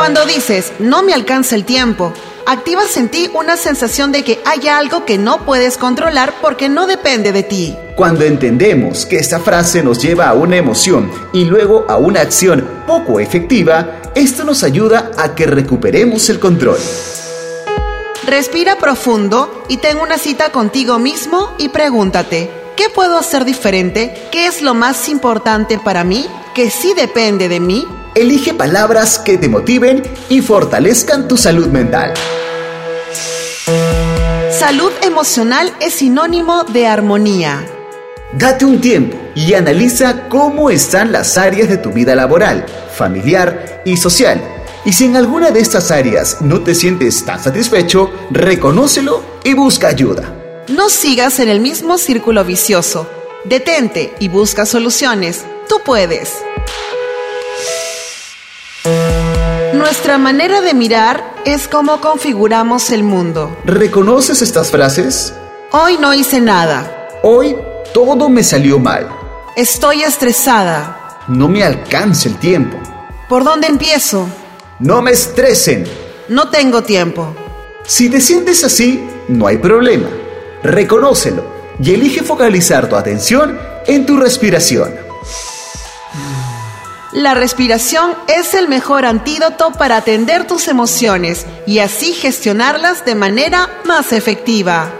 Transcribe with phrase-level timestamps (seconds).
[0.00, 2.14] Cuando dices, no me alcanza el tiempo,
[2.46, 6.86] activas en ti una sensación de que hay algo que no puedes controlar porque no
[6.86, 7.76] depende de ti.
[7.96, 12.66] Cuando entendemos que esta frase nos lleva a una emoción y luego a una acción
[12.86, 16.78] poco efectiva, esto nos ayuda a que recuperemos el control.
[18.26, 24.14] Respira profundo y ten una cita contigo mismo y pregúntate, ¿qué puedo hacer diferente?
[24.32, 26.24] ¿Qué es lo más importante para mí?
[26.54, 27.86] ¿Que sí depende de mí?
[28.16, 32.12] Elige palabras que te motiven y fortalezcan tu salud mental.
[34.50, 37.64] Salud emocional es sinónimo de armonía.
[38.32, 43.96] Date un tiempo y analiza cómo están las áreas de tu vida laboral, familiar y
[43.96, 44.42] social.
[44.84, 49.86] Y si en alguna de estas áreas no te sientes tan satisfecho, reconócelo y busca
[49.86, 50.34] ayuda.
[50.66, 53.08] No sigas en el mismo círculo vicioso.
[53.44, 55.44] Detente y busca soluciones.
[55.70, 56.36] Tú puedes.
[59.72, 63.56] Nuestra manera de mirar es cómo configuramos el mundo.
[63.64, 65.32] ¿Reconoces estas frases?
[65.70, 67.20] Hoy no hice nada.
[67.22, 67.56] Hoy
[67.94, 69.08] todo me salió mal.
[69.54, 71.20] Estoy estresada.
[71.28, 72.76] No me alcanza el tiempo.
[73.28, 74.26] ¿Por dónde empiezo?
[74.80, 75.86] No me estresen.
[76.28, 77.32] No tengo tiempo.
[77.86, 80.08] Si te sientes así, no hay problema.
[80.64, 81.44] Reconócelo
[81.80, 83.56] y elige focalizar tu atención
[83.86, 85.09] en tu respiración.
[87.12, 93.68] La respiración es el mejor antídoto para atender tus emociones y así gestionarlas de manera
[93.84, 94.92] más efectiva.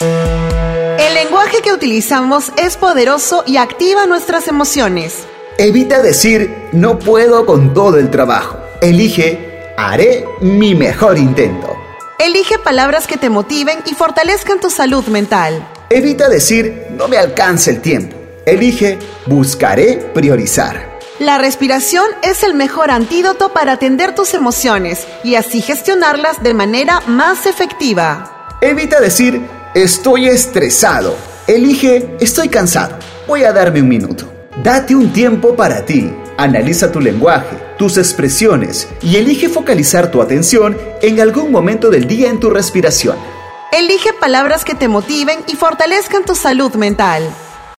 [0.00, 5.24] El lenguaje que utilizamos es poderoso y activa nuestras emociones.
[5.56, 8.58] Evita decir no puedo con todo el trabajo.
[8.82, 11.74] Elige haré mi mejor intento.
[12.18, 15.66] Elige palabras que te motiven y fortalezcan tu salud mental.
[15.88, 18.25] Evita decir no me alcanza el tiempo.
[18.46, 21.00] Elige buscaré priorizar.
[21.18, 27.00] La respiración es el mejor antídoto para atender tus emociones y así gestionarlas de manera
[27.08, 28.56] más efectiva.
[28.60, 29.40] Evita decir
[29.74, 31.16] estoy estresado.
[31.48, 32.96] Elige estoy cansado.
[33.26, 34.32] Voy a darme un minuto.
[34.62, 36.14] Date un tiempo para ti.
[36.36, 42.30] Analiza tu lenguaje, tus expresiones y elige focalizar tu atención en algún momento del día
[42.30, 43.16] en tu respiración.
[43.72, 47.28] Elige palabras que te motiven y fortalezcan tu salud mental.